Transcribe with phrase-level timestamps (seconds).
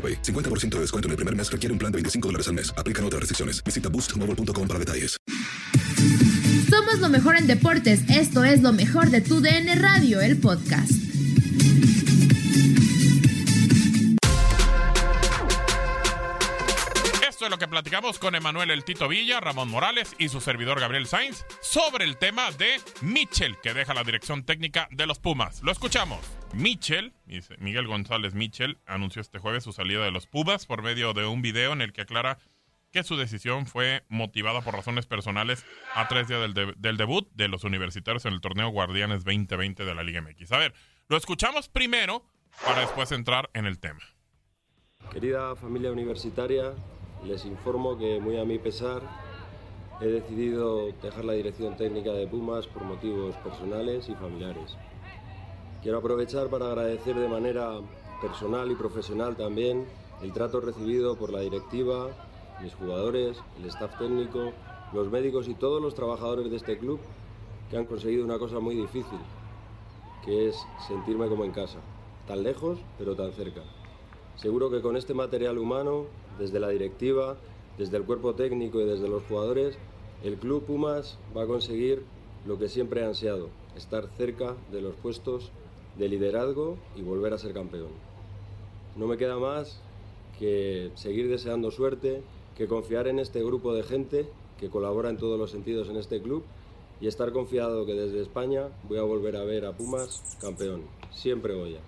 [0.00, 0.22] AroPay.
[0.22, 2.72] 50% de descuento en el primer mes requiere un plan de 25 dólares al mes.
[2.78, 3.62] Aplican otras restricciones.
[3.62, 5.18] Visita boostmobile.com para detalles.
[6.70, 8.08] Somos lo mejor en deportes.
[8.08, 10.90] Esto es lo mejor de tu DN Radio, el podcast.
[17.28, 20.78] Esto es lo que platicamos con Emanuel El Tito Villa, Ramón Morales y su servidor
[20.78, 25.62] Gabriel Sainz sobre el tema de Mitchell, que deja la dirección técnica de los Pumas.
[25.62, 26.39] Lo escuchamos.
[26.54, 27.12] Mitchell,
[27.58, 31.42] Miguel González Mitchell, anunció este jueves su salida de los Pumas por medio de un
[31.42, 32.38] video en el que aclara
[32.90, 37.28] que su decisión fue motivada por razones personales a tres días del, de- del debut
[37.34, 40.50] de los universitarios en el torneo Guardianes 2020 de la Liga MX.
[40.52, 40.74] A ver,
[41.08, 42.24] lo escuchamos primero
[42.64, 44.00] para después entrar en el tema.
[45.12, 46.72] Querida familia universitaria,
[47.24, 49.02] les informo que muy a mi pesar
[50.00, 54.76] he decidido dejar la dirección técnica de Pumas por motivos personales y familiares.
[55.82, 57.80] Quiero aprovechar para agradecer de manera
[58.20, 59.86] personal y profesional también
[60.22, 62.10] el trato recibido por la directiva,
[62.60, 64.52] mis jugadores, el staff técnico,
[64.92, 67.00] los médicos y todos los trabajadores de este club
[67.70, 69.18] que han conseguido una cosa muy difícil,
[70.22, 71.78] que es sentirme como en casa,
[72.26, 73.62] tan lejos pero tan cerca.
[74.36, 76.04] Seguro que con este material humano,
[76.38, 77.38] desde la directiva,
[77.78, 79.78] desde el cuerpo técnico y desde los jugadores,
[80.24, 82.04] el Club Pumas va a conseguir
[82.44, 85.50] lo que siempre ha ansiado, estar cerca de los puestos
[85.96, 87.90] de liderazgo y volver a ser campeón.
[88.96, 89.80] No me queda más
[90.38, 92.22] que seguir deseando suerte,
[92.56, 94.26] que confiar en este grupo de gente
[94.58, 96.44] que colabora en todos los sentidos en este club
[97.00, 100.84] y estar confiado que desde España voy a volver a ver a Pumas campeón.
[101.10, 101.80] Siempre Goya.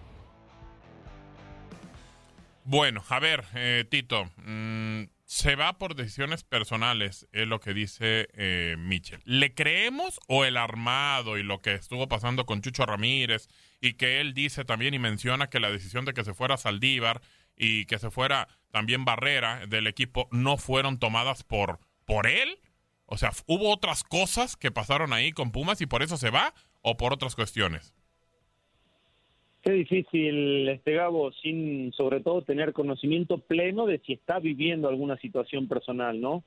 [2.65, 5.03] Bueno, a ver, eh, Tito, mm,
[5.33, 9.23] se va por decisiones personales, es lo que dice eh, Mitchell.
[9.25, 13.49] ¿Le creemos o el armado y lo que estuvo pasando con Chucho Ramírez
[13.81, 17.23] y que él dice también y menciona que la decisión de que se fuera Saldívar
[17.57, 22.61] y que se fuera también Barrera del equipo no fueron tomadas por, por él?
[23.07, 26.53] O sea, ¿hubo otras cosas que pasaron ahí con Pumas y por eso se va
[26.83, 27.95] o por otras cuestiones?
[29.63, 35.17] Qué difícil, este Gabo, sin sobre todo tener conocimiento pleno de si está viviendo alguna
[35.19, 36.43] situación personal, ¿no?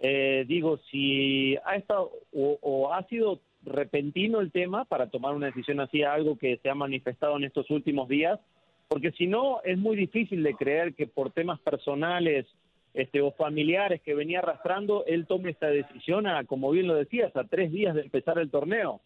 [0.00, 5.80] Eh, digo, si ha estado o, ha sido repentino el tema para tomar una decisión
[5.80, 8.38] así, algo que se ha manifestado en estos últimos días,
[8.86, 12.44] porque si no es muy difícil de creer que por temas personales
[12.92, 17.34] este, o familiares que venía arrastrando, él tome esta decisión, a, como bien lo decías,
[17.34, 19.00] a tres días de empezar el torneo.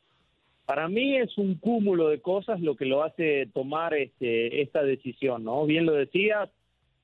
[0.67, 5.45] Para mí es un cúmulo de cosas lo que lo hace tomar este, esta decisión,
[5.45, 5.67] ¿no?
[5.67, 6.49] Bien lo decías,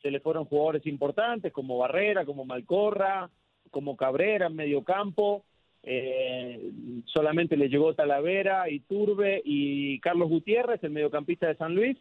[0.01, 3.31] se le fueron jugadores importantes como Barrera, como Malcorra,
[3.71, 5.45] como Cabrera en medio campo,
[5.83, 6.71] eh,
[7.07, 11.97] solamente le llegó Talavera, Iturbe y Carlos Gutiérrez, el mediocampista de San Luis,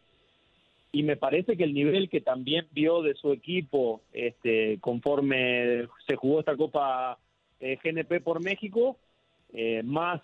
[0.91, 6.15] y me parece que el nivel que también vio de su equipo este, conforme se
[6.15, 7.17] jugó esta Copa
[7.59, 8.97] eh, GNP por México,
[9.53, 10.21] eh, más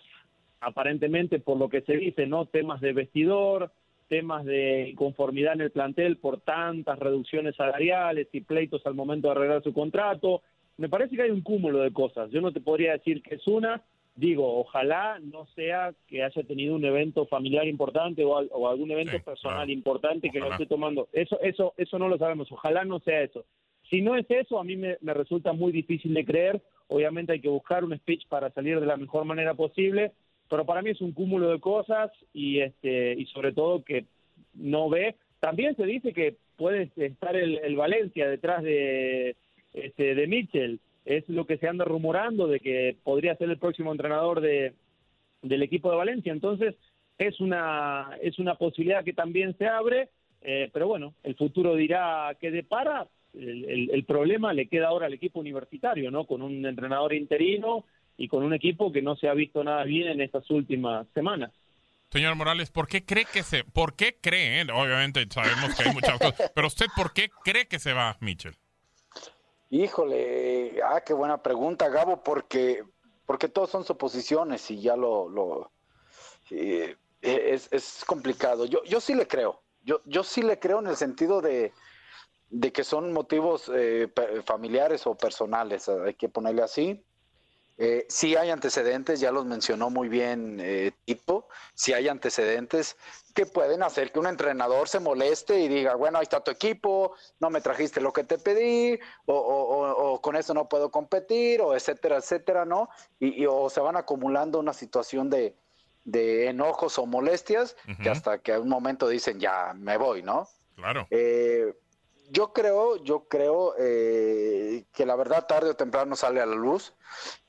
[0.64, 2.46] aparentemente por lo que se dice, ¿no?
[2.46, 3.70] Temas de vestidor,
[4.08, 9.32] temas de conformidad en el plantel por tantas reducciones salariales y pleitos al momento de
[9.32, 10.42] arreglar su contrato.
[10.76, 12.30] Me parece que hay un cúmulo de cosas.
[12.30, 13.82] Yo no te podría decir que es una,
[14.16, 19.70] digo, ojalá no sea que haya tenido un evento familiar importante o, algún evento personal
[19.70, 21.08] importante que lo esté tomando.
[21.12, 22.50] Eso, eso, eso no lo sabemos.
[22.52, 23.44] Ojalá no sea eso.
[23.90, 26.62] Si no es eso, a mí me, resulta muy difícil de creer.
[26.88, 30.12] Obviamente hay que buscar un speech para salir de la mejor manera posible,
[30.48, 34.04] pero para mí es un cúmulo de cosas y este y sobre todo que
[34.54, 35.16] no ve.
[35.40, 39.36] También se dice que puede estar el, el Valencia detrás de
[39.72, 43.92] este, de Mitchell es lo que se anda rumorando de que podría ser el próximo
[43.92, 44.72] entrenador de,
[45.42, 46.32] del equipo de Valencia.
[46.32, 46.74] Entonces,
[47.18, 50.08] es una, es una posibilidad que también se abre,
[50.40, 53.06] eh, pero bueno, el futuro dirá qué depara.
[53.34, 56.24] El, el, problema le queda ahora al equipo universitario, ¿no?
[56.24, 57.84] Con un entrenador interino
[58.16, 61.52] y con un equipo que no se ha visto nada bien en estas últimas semanas.
[62.10, 66.18] Señor Morales, ¿por qué cree que se, por qué cree, obviamente sabemos que hay muchas
[66.18, 68.54] cosas, pero usted por qué cree que se va Mitchell?
[69.70, 72.84] Híjole, ah, qué buena pregunta, Gabo, porque,
[73.26, 75.72] porque todos son suposiciones y ya lo, lo
[76.50, 78.66] eh, es, es, complicado.
[78.66, 81.72] Yo, yo sí le creo, yo, yo sí le creo en el sentido de,
[82.50, 84.08] de que son motivos eh,
[84.44, 87.04] familiares o personales, hay que ponerle así.
[87.76, 92.96] Eh, sí hay antecedentes, ya los mencionó muy bien eh, Tipo, sí hay antecedentes
[93.34, 97.14] que pueden hacer que un entrenador se moleste y diga, bueno, ahí está tu equipo,
[97.40, 102.18] no me trajiste lo que te pedí, o, con eso no puedo competir, o etcétera,
[102.18, 102.88] etcétera, ¿no?
[103.18, 105.56] Y, o se van acumulando una situación de,
[106.04, 110.46] enojos o molestias que hasta que a un momento dicen, ya me voy, ¿no?
[110.76, 111.06] Claro.
[111.10, 111.74] Eh,
[112.30, 116.94] yo creo, yo creo eh, que la verdad tarde o temprano sale a la luz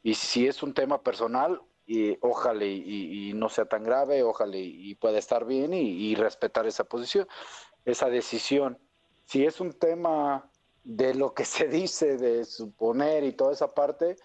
[0.03, 4.95] y si es un tema personal, y ojalá y, no sea tan grave, ojalá y,
[4.95, 7.27] pueda estar bien y, respetar esa posición,
[7.85, 8.79] esa decisión.
[9.25, 10.49] Si es un tema
[10.83, 14.15] de lo que se dice, de suponer y toda esa parte,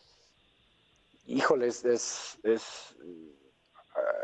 [1.27, 2.97] híjole, es, es,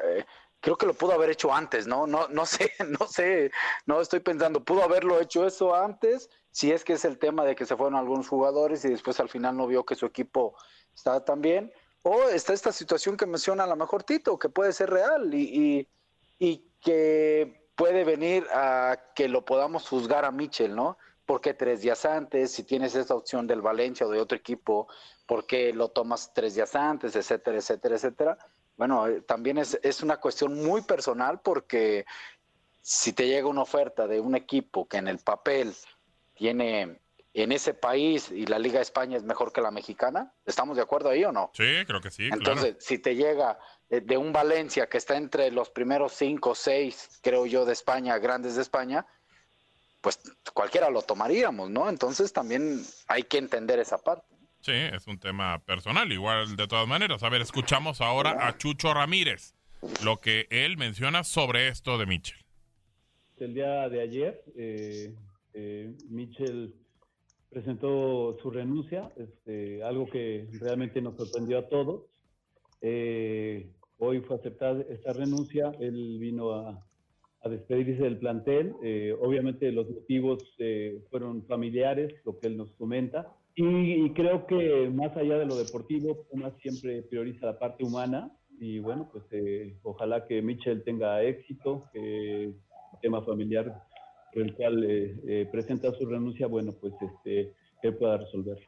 [0.04, 0.24] eh,
[0.66, 2.08] creo que lo pudo haber hecho antes, ¿no?
[2.08, 3.52] No, no sé, no sé,
[3.86, 7.54] no estoy pensando, pudo haberlo hecho eso antes, si es que es el tema de
[7.54, 10.56] que se fueron algunos jugadores y después al final no vio que su equipo
[10.92, 11.72] estaba tan bien,
[12.02, 15.88] o está esta situación que menciona a lo mejor Tito, que puede ser real y,
[16.40, 20.98] y, que puede venir a que lo podamos juzgar a Michel, ¿no?
[21.26, 24.88] Porque tres días antes, si tienes esta opción del Valencia o de otro equipo,
[25.26, 28.38] ¿por qué lo tomas tres días antes, etcétera, etcétera, etcétera?
[28.76, 32.04] Bueno, eh, también es, es una cuestión muy personal porque
[32.80, 35.74] si te llega una oferta de un equipo que en el papel
[36.34, 37.00] tiene
[37.36, 40.82] en ese país y la Liga de España es mejor que la mexicana, ¿estamos de
[40.82, 41.50] acuerdo ahí o no?
[41.52, 42.30] Sí, creo que sí.
[42.32, 43.58] Entonces, si te llega
[43.90, 48.16] de, un Valencia que está entre los primeros cinco o seis, creo yo, de España,
[48.18, 49.06] grandes de España,
[50.00, 50.18] pues
[50.54, 51.90] cualquiera lo tomaríamos, ¿no?
[51.90, 54.24] Entonces también hay que entender esa parte.
[54.66, 57.22] Sí, es un tema personal, igual de todas maneras.
[57.22, 59.54] A ver, escuchamos ahora a Chucho Ramírez,
[60.04, 62.44] lo que él menciona sobre esto de Mitchell.
[63.38, 65.14] El día de ayer, eh,
[65.54, 66.74] eh, Mitchell
[67.48, 72.02] presentó su renuncia, este, algo que realmente nos sorprendió a todos.
[72.80, 76.84] Eh, hoy fue aceptada esta renuncia, él vino a,
[77.42, 78.74] a despedirse del plantel.
[79.20, 80.42] obviamente los motivos
[81.08, 83.32] fueron familiares, lo que él nos comenta.
[83.58, 88.80] Y, creo que más allá de lo deportivo, Pumas siempre prioriza la parte humana y
[88.80, 92.54] bueno, pues eh, ojalá que Mitchell tenga éxito, que el
[93.00, 93.82] tema familiar
[94.32, 98.66] por el cual eh, eh, presenta su renuncia, bueno, pues este, él pueda resolverlo.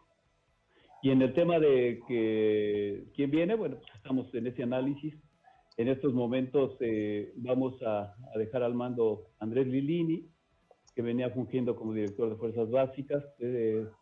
[1.02, 5.14] Y en el tema de que quién viene, bueno, pues estamos en ese análisis.
[5.76, 6.76] En estos momentos
[7.36, 10.26] vamos a, a, dejar al mando Andrés Lilini,
[10.98, 13.22] que venía fungiendo como director de Fuerzas Básicas,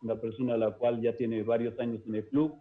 [0.01, 2.55] una persona a la cual ya tiene varios años en el club,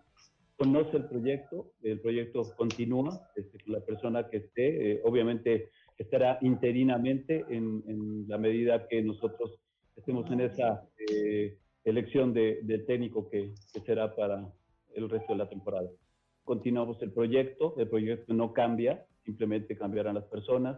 [0.58, 7.46] conoce el proyecto, el proyecto continúa, este, la persona que esté, eh, obviamente estará interinamente
[7.48, 9.58] en, la medida que nosotros
[9.96, 14.46] estemos en esa eh, elección de, técnico que, que, será para
[14.94, 15.88] el resto de la temporada.
[16.44, 20.76] Continuamos el proyecto, el proyecto no cambia, simplemente cambiarán las personas,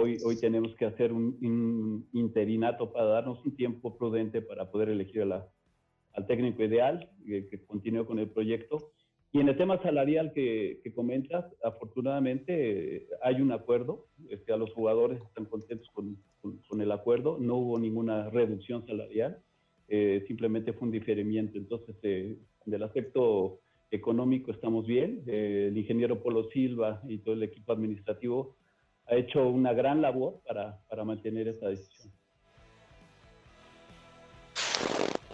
[0.00, 5.22] Hoy, hoy tenemos que hacer un, interinato para darnos un tiempo prudente para poder elegir
[5.22, 8.92] al técnico ideal que, que, continúe con el proyecto.
[9.32, 14.56] Y en el tema salarial que, que comentas, afortunadamente hay un acuerdo, es que a
[14.56, 19.42] los jugadores están contentos con, con, con el acuerdo, no hubo ninguna reducción salarial,
[19.88, 21.58] eh, simplemente fue un diferimiento.
[21.58, 23.58] Entonces, eh, del aspecto
[23.90, 25.24] económico estamos bien.
[25.26, 28.54] Eh, el ingeniero Polo Silva y todo el equipo administrativo
[29.08, 32.12] ha hecho una gran labor para, para mantener esta decisión.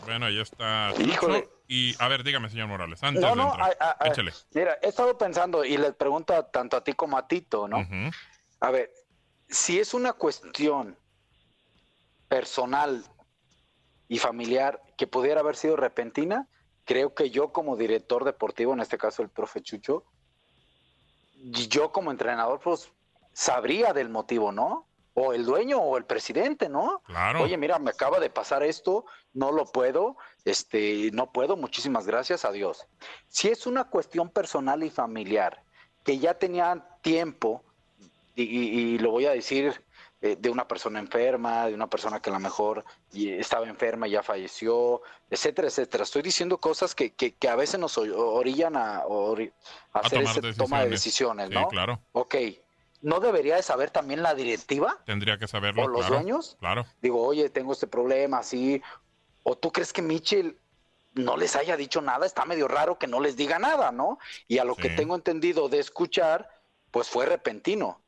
[0.04, 0.92] Bueno, ahí está.
[0.98, 1.48] Híjole.
[1.66, 4.32] Y a ver, dígame, señor Morales, antes No, de no, entrar, a- a- a- échale.
[4.52, 7.78] mira, he estado pensando y les pregunto a- tanto a ti como a Tito, ¿no?
[8.60, 8.92] A ver,
[9.48, 10.98] si es una cuestión
[12.28, 13.02] personal
[14.08, 16.48] y familiar que pudiera haber sido repentina,
[16.84, 20.04] creo que yo como director deportivo, en este caso el profe Chucho,
[21.34, 22.92] y yo como entrenador, pues
[23.34, 24.86] sabría del motivo, ¿no?
[25.16, 27.02] O el dueño o el presidente, ¿no?
[27.04, 27.42] Claro.
[27.42, 32.44] Oye, mira, me acaba de pasar esto, no lo puedo, este, no puedo, muchísimas gracias
[32.44, 32.86] a Dios.
[33.28, 35.62] Si es una cuestión personal y familiar,
[36.02, 37.62] que ya tenían tiempo,
[38.34, 39.84] y, y- y lo voy a decir
[40.20, 44.12] eh, de una persona enferma, de una persona que a lo mejor estaba enferma y
[44.12, 46.02] ya falleció, etcétera, etcétera.
[46.02, 49.02] Estoy diciendo cosas que, que, que a veces nos orillan a, a
[50.00, 51.48] hacer tomar esa toma de decisiones.
[51.48, 51.68] Sí, ¿no?
[51.68, 52.00] claro.
[52.12, 52.34] Ok,
[53.04, 54.98] ¿no debería de saber también la directiva?
[55.04, 55.82] Tendría que saberlo.
[55.84, 56.14] ¿O los claro.
[56.16, 56.56] dueños?
[56.58, 56.86] Claro.
[57.02, 58.82] Digo, oye, tengo este problema, así.
[59.42, 60.58] ¿O tú crees que Mitchell
[61.12, 62.24] no les haya dicho nada?
[62.24, 64.18] Está medio raro que no les diga nada, ¿no?
[64.48, 66.48] Y a lo que tengo entendido de escuchar,
[66.90, 68.00] pues fue repentino.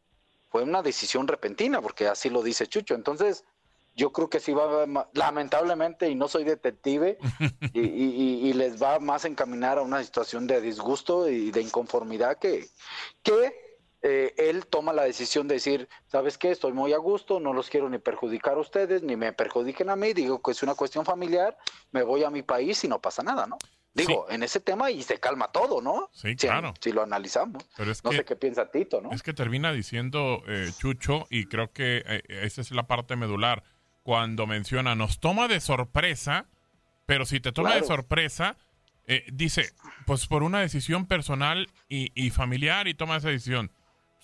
[0.50, 2.94] Fue una decisión repentina, porque así lo dice Chucho.
[2.94, 3.44] Entonces,
[3.96, 7.18] yo creo que sí va, lamentablemente, y no soy detective,
[7.74, 11.50] y, y- y- y les va más a encaminar a una situación de disgusto y
[11.50, 12.66] de inconformidad que,
[13.22, 13.65] que
[14.08, 16.52] eh, él toma la decisión de decir, ¿sabes qué?
[16.52, 19.96] Estoy muy a gusto, no los quiero ni perjudicar a ustedes, ni me perjudiquen a
[19.96, 21.56] mí, digo que es una cuestión familiar,
[21.90, 23.58] me voy a mi país y no pasa nada, ¿no?
[23.94, 26.08] Digo, en ese tema y se calma todo, ¿no?
[26.12, 26.74] Sí, Si- claro.
[26.80, 27.64] Si, lo analizamos.
[27.76, 29.10] Pero es no que- sé qué piensa Tito, ¿no?
[29.10, 33.64] Es que termina diciendo eh, Chucho, y creo que eh, esa es la parte medular,
[34.02, 36.46] cuando menciona, nos toma de sorpresa,
[37.06, 38.56] pero si te toma de sorpresa,
[39.06, 39.70] eh, dice,
[40.04, 43.72] pues por una decisión personal y, y familiar y toma esa decisión.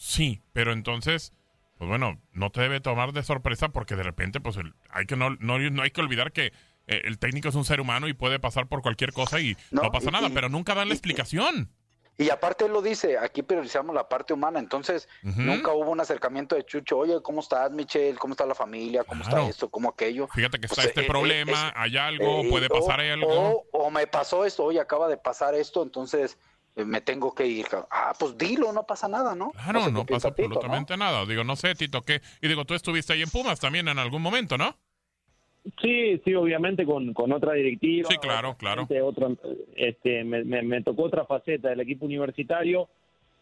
[0.04, 1.32] Sí, pero entonces,
[1.78, 5.14] pues bueno, no te debe tomar de sorpresa porque de repente, pues el- hay que
[5.14, 6.46] no, no, no hay que olvidar que
[6.88, 9.82] eh, el técnico es un ser humano y puede pasar por cualquier cosa y no,
[9.82, 11.70] No, pasa y- nada, y- pero nunca dan la explicación.
[12.18, 16.56] Y aparte él lo dice, aquí priorizamos la parte humana, entonces nunca hubo un acercamiento
[16.56, 18.18] de Chucho, oye, ¿cómo estás, Michelle?
[18.18, 19.04] ¿Cómo está la familia?
[19.04, 19.38] ¿Cómo Claro.
[19.42, 19.70] está esto?
[19.70, 20.26] ¿Cómo aquello?
[20.34, 23.00] Fíjate que Pues, está este eh, eh, problema, es- hay algo, Eh, puede o- pasar
[23.00, 23.28] algo.
[23.32, 26.38] O, o me pasó esto, oye, acaba de pasar esto, entonces
[26.76, 27.66] me tengo que ir.
[27.90, 29.50] Ah, pues dilo, no pasa nada, ¿no?
[29.50, 30.54] Claro, no piensa pasa Tito, ¿no?
[30.56, 31.24] absolutamente nada.
[31.26, 32.20] Digo, no sé, Tito, ¿qué?
[32.40, 34.76] Y digo, tú estuviste ahí en Pumas también en algún momento, ¿no?
[35.80, 38.08] Sí, sí, obviamente con, con otra directiva.
[38.10, 38.88] Sí, claro, claro.
[39.04, 39.36] Otro,
[39.76, 42.88] este, me, me- me tocó otra faceta del equipo universitario.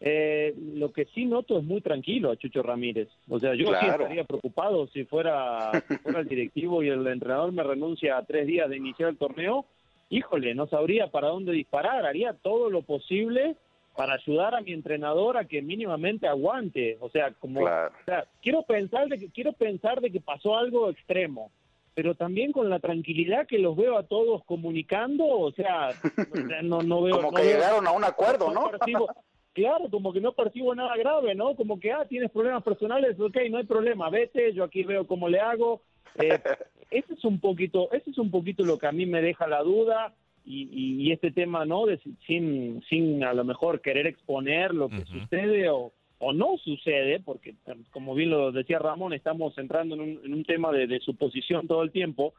[0.03, 3.07] Eh, lo que sí noto es muy tranquilo a Chucho Ramírez.
[3.29, 4.03] O sea, yo sí Claro.
[4.03, 8.45] estaría preocupado si fuera, si fuera el directivo y el entrenador me renuncia a tres
[8.47, 9.65] días de iniciar el torneo.
[10.11, 12.05] Híjole, no sabría para dónde disparar.
[12.05, 13.55] Haría todo lo posible
[13.95, 16.97] para ayudar a mi entrenador a que mínimamente aguante.
[16.99, 17.93] O sea, como Claro.
[18.01, 21.49] o sea, quiero pensar de que quiero pensar de que pasó algo extremo,
[21.95, 25.89] pero también con la tranquilidad que los veo a todos comunicando, o sea,
[26.63, 28.69] no no veo Como no que veo- llegaron a un acuerdo, ¿no?
[28.69, 29.13] percibo-
[29.53, 31.55] claro, como que no percibo nada grave, ¿no?
[31.55, 35.29] Como que ah, tienes problemas personales, ok, no hay problema, vete, yo aquí veo cómo
[35.29, 35.81] le hago.
[36.15, 36.37] Eh,
[36.91, 39.63] ese es un poquito, ese es un poquito lo que a mí me deja la
[39.63, 40.13] duda
[40.45, 41.85] y, y- y este tema, ¿no?
[41.85, 46.57] De si- sin, sin a lo mejor querer exponer lo que sucede o, o no
[46.57, 47.55] sucede, porque
[47.91, 51.67] como bien lo decía Ramón, estamos entrando en un, en un tema de, de suposición
[51.67, 52.33] todo el tiempo,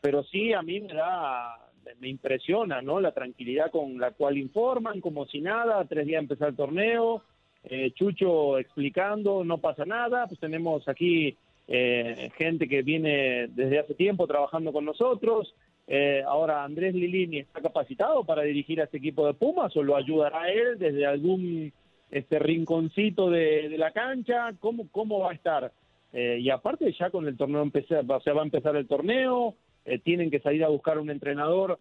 [0.00, 1.56] pero sí a mí me da,
[2.00, 3.00] me impresiona, ¿no?
[3.00, 7.22] La tranquilidad con la cual informan, como si nada, tres días empezar el torneo,
[7.64, 11.36] eh, Chucho explicando, no pasa nada, pues tenemos aquí
[11.68, 15.54] eh, gente que viene desde hace tiempo trabajando con nosotros.
[15.86, 19.96] Eh, ahora Andrés Lilini está capacitado para dirigir a este equipo de Pumas o lo
[19.96, 21.72] ayudará él desde algún
[22.10, 25.72] este rinconcito de, la cancha, ¿cómo, cómo va a estar?
[26.12, 29.54] Eh, y aparte ya con el torneo empezar, o sea, va a empezar el torneo,
[29.84, 31.78] eh, tienen que salir a buscar un entrenador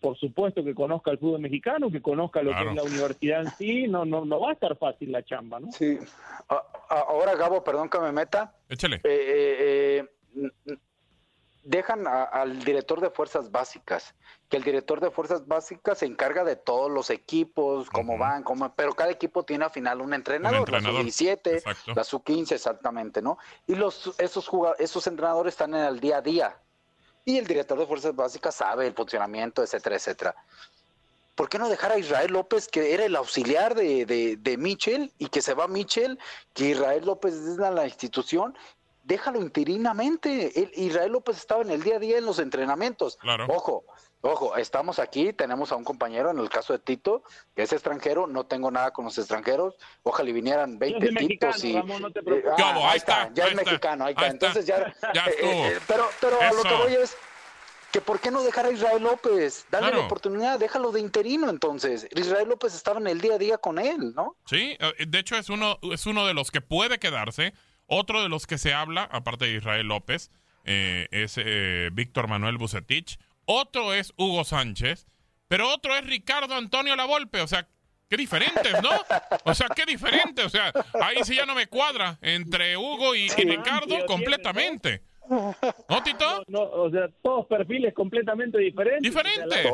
[0.00, 2.64] por supuesto que conozca el fútbol mexicano, que conozca lo Claro.
[2.66, 5.58] que es la universidad en sí, no, no, no va a estar fácil la chamba,
[5.60, 5.72] ¿no?
[5.72, 5.98] Sí.
[6.88, 8.54] Ahora, Gabo, perdón que me meta.
[8.68, 8.96] Échale.
[8.96, 10.04] Eh, eh,
[10.66, 10.76] eh,
[11.64, 14.14] dejan a- al director de fuerzas básicas,
[14.48, 18.72] que el director de fuerzas básicas se encarga de todos los equipos, cómo van, cómo,
[18.76, 21.92] pero cada equipo tiene al final un entrenador, entrenador, la sub-17, exacto.
[21.96, 23.38] la sub-15 exactamente, ¿no?
[23.66, 26.56] Y los esos jugad- esos entrenadores están en el día a día.
[27.26, 30.34] Y el director de fuerzas básicas sabe el funcionamiento, etcétera, etcétera.
[31.34, 35.12] ¿Por qué no dejar a Israel López, que era el auxiliar de, de, de Michel,
[35.18, 36.18] y que se va Michel,
[36.54, 38.56] que Israel López es la, la institución?
[39.06, 40.60] déjalo interinamente.
[40.60, 43.18] El, Israel López estaba en el día a día en los entrenamientos.
[43.48, 43.84] Ojo,
[44.20, 47.22] ojo, estamos aquí, tenemos a un compañero, en el caso de Tito,
[47.54, 49.74] que es extranjero, no tengo nada con los extranjeros.
[50.02, 51.74] Ojalá vinieran 20 titos y.
[51.74, 54.26] no te eh, ah, ahí, está, ya es mexicano, ahí, está.
[54.26, 54.94] Entonces ya.
[55.14, 57.16] ya eh, eh, pero pero a lo que voy es
[57.92, 62.06] que por qué no dejar a Israel López, dale la oportunidad, déjalo de interino entonces.
[62.14, 64.36] Israel López estaba en el día a día con él, ¿no?
[64.44, 67.54] Sí, de hecho es uno, es uno de los que puede quedarse.
[67.88, 70.30] Otro de los que se habla, aparte de Israel López,
[70.64, 71.38] es
[71.92, 73.18] Víctor Manuel Bucetich.
[73.46, 75.06] Otro es Hugo Sánchez,
[75.48, 77.40] pero otro es Ricardo Antonio Lavolpe.
[77.40, 77.66] O sea,
[78.08, 78.90] qué diferentes, ¿no?
[79.44, 80.42] O sea, qué diferente.
[80.42, 85.02] O sea, ahí sí ya no me cuadra entre Hugo y, Ricardo completamente.
[85.28, 86.44] ¿No, Tito?
[86.46, 89.02] No, o sea, todos perfiles completamente diferentes.
[89.02, 89.64] Diferentes.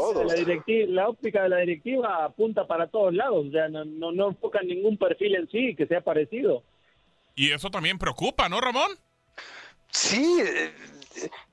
[0.88, 3.47] la, óptica de la directiva apunta para todos lados.
[3.49, 6.62] O sea, no, no, no enfocan ningún perfil en sí que sea parecido.
[7.35, 8.91] Y eso también preocupa, ¿no, Ramón?
[9.91, 10.73] Sí, eh,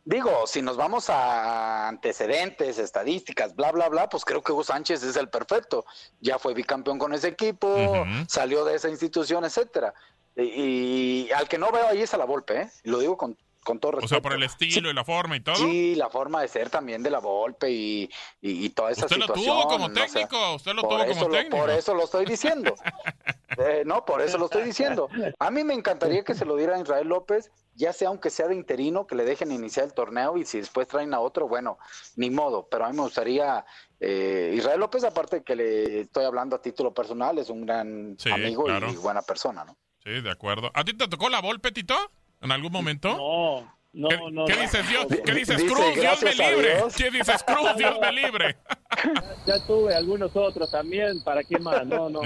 [0.05, 5.03] digo, si nos vamos a antecedentes, estadísticas, bla, bla, bla, pues creo que Hugo Sánchez
[5.03, 5.85] es el perfecto.
[6.19, 9.93] Ya fue bicampeón con ese equipo, salió de esa institución, etcétera.
[10.35, 12.71] Y, al que no veo ahí es a la Volpe, ¿eh?
[12.83, 13.37] Lo digo con,
[13.69, 14.05] con todo respeto.
[14.05, 15.55] O sea, por el estilo y la forma y todo.
[15.55, 18.09] Sí, la forma de ser también de la Volpe y,
[18.41, 19.29] y, toda esa situación.
[19.29, 21.57] Usted lo tuvo como técnico, usted lo tuvo como técnico.
[21.57, 22.73] por eso lo estoy diciendo.
[23.57, 25.09] Eh, no, por eso lo estoy diciendo.
[25.39, 28.47] A mí me encantaría que se lo diera a Israel López ya sea aunque sea
[28.47, 31.79] de interino, que le dejen iniciar el torneo y si después traen a otro, bueno,
[32.17, 33.65] ni modo, pero a mí me gustaría,
[34.01, 38.65] eh, Israel López, aparte que le estoy hablando a título personal, es un gran amigo
[38.69, 39.77] y buena persona, ¿no?
[40.03, 40.71] Sí, de acuerdo.
[40.73, 41.95] ¿A ti te tocó la Volpe, Tito?
[42.41, 43.09] ¿En algún momento?
[43.09, 45.07] No, no, ¿Qué, no, ¿qué dices, Dios?
[45.25, 45.95] ¿Qué dices, Cruz?
[45.95, 46.69] Dios me libre.
[46.95, 47.75] ¿Qué dices, Cruz?
[47.75, 48.55] Dios me libre.
[49.45, 51.85] Ya tuve algunos otros también, ¿para qué más?
[51.87, 52.21] No, no.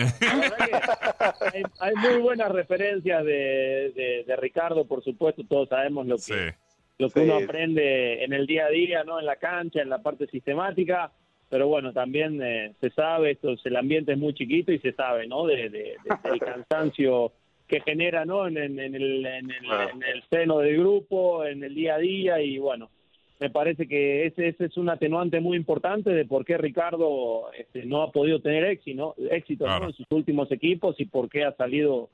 [1.80, 6.56] hay, muy buenas referencias de, de, Ricardo, por supuesto, todos sabemos lo que,
[6.98, 9.20] lo que uno aprende en el día a día, ¿no?
[9.20, 11.12] En la cancha, en la parte sistemática,
[11.50, 15.28] pero bueno, también eh, se sabe, esto, el ambiente es muy chiquito y se sabe,
[15.28, 15.46] ¿no?
[15.46, 17.32] De, de, del cansancio
[17.74, 18.48] que genera ¿no?
[18.48, 22.60] En, el, en, el, en, el, seno del grupo, en el día a día y
[22.60, 22.92] bueno,
[23.40, 27.84] me parece que ese, ese es un atenuante muy importante de por qué Ricardo este,
[27.86, 32.10] no ha podido tener éxito, éxito en sus últimos equipos y por qué ha salido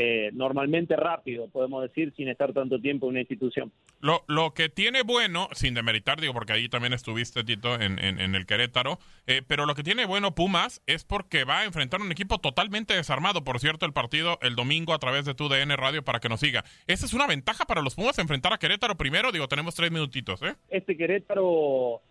[0.00, 3.72] eh, normalmente rápido, podemos decir, sin estar tanto tiempo en una institución.
[4.00, 8.36] Lo, lo que tiene bueno, sin demeritar, digo, porque ahí también estuviste, Tito, en, en,
[8.36, 12.12] el Querétaro, eh, pero lo que tiene bueno Pumas es porque va a enfrentar un
[12.12, 13.42] equipo totalmente desarmado.
[13.42, 16.38] Por cierto, el partido el domingo a través de tu DN Radio para que nos
[16.38, 16.62] siga.
[16.86, 19.32] Esa es una ventaja para los Pumas enfrentar a Querétaro primero.
[19.32, 20.54] Digo, tenemos tres minutitos, ¿eh?
[20.68, 22.02] Este Querétaro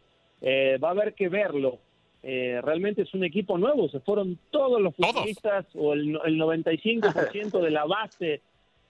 [0.41, 1.79] eh, va a haber que verlo
[2.23, 7.61] eh, realmente es un equipo nuevo, se fueron todos los futbolistas o el, el 95%
[7.61, 8.41] de la base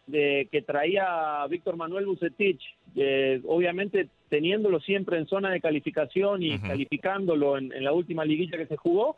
[0.08, 2.62] de que traía Víctor Manuel Bucetich,
[2.96, 8.68] eh, obviamente teniéndolo siempre en zona de calificación y calificándolo en, la última liguilla que
[8.68, 9.18] se jugó,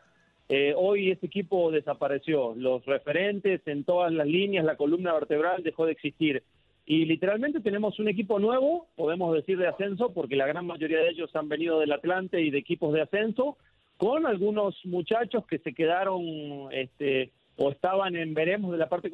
[0.50, 2.54] eh, hoy ese equipo desapareció.
[2.56, 6.44] Los referentes en todas las líneas, la columna vertebral dejó de existir.
[6.86, 11.10] Y literalmente tenemos un equipo nuevo, podemos decir de ascenso, porque la gran mayoría de
[11.10, 13.58] ellos han venido del Atlante y de equipos de ascenso,
[14.00, 16.24] con algunos muchachos que se quedaron
[16.72, 19.12] este, o estaban en veremos de la parte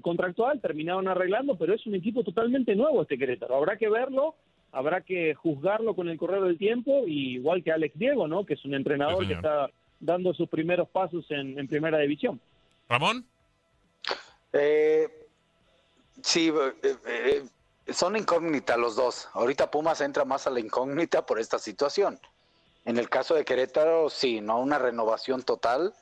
[0.00, 3.56] contractual, terminaron arreglando, pero es un equipo totalmente nuevo este Querétaro.
[3.56, 4.36] Habrá que verlo,
[4.70, 8.46] habrá que juzgarlo con el correr del tiempo, igual que Alex Diego, ¿no?
[8.46, 12.40] que es un entrenador que está dando sus primeros pasos en, primera división.
[12.88, 13.26] Ramón.
[14.52, 15.08] Eh,
[16.22, 16.52] sí,
[16.84, 17.42] eh, eh,
[17.92, 19.28] son incógnitas los dos.
[19.32, 22.20] Ahorita Pumas entra más a la incógnita por esta situación.
[22.84, 25.94] En el caso de Querétaro, sí, no una renovación total.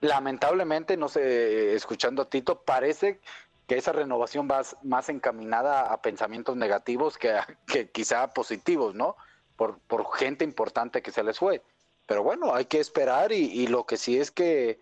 [0.00, 3.20] Lamentablemente, no sé, escuchando a Tito, parece
[3.66, 9.16] que esa renovación va más encaminada a pensamientos negativos que, que quizá positivos, ¿no?
[9.56, 11.62] Por, por, gente importante que se les fue.
[12.06, 14.78] Pero bueno, hay que esperar y, y lo que sí es que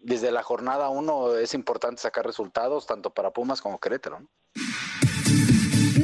[0.00, 4.20] desde la jornada uno es importante sacar resultados tanto para Pumas como Querétaro.
[4.20, 4.28] ¿no?